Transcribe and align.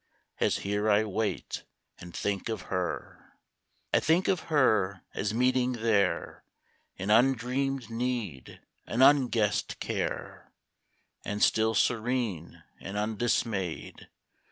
As 0.39 0.57
here 0.65 0.89
I 0.89 1.03
wait 1.03 1.63
and 1.99 2.11
think 2.15 2.49
of 2.49 2.63
her. 2.73 3.33
I 3.93 3.99
think 3.99 4.27
of 4.27 4.39
her 4.49 5.03
as 5.13 5.31
meeting 5.31 5.73
there 5.73 6.43
An 6.97 7.11
undreamed 7.11 7.91
need, 7.91 8.61
an 8.87 9.03
unguessed 9.03 9.79
care; 9.79 10.51
And 11.23 11.43
still 11.43 11.75
serene 11.75 12.63
and 12.79 12.97
undismayed. 12.97 14.09